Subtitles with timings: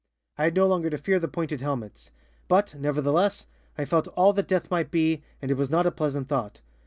[0.35, 2.09] "I had no longer to fear the pointed helmets.
[2.47, 3.45] But, nevertheless,
[3.77, 6.61] I felt all that death might be, and it was not a pleasant thought.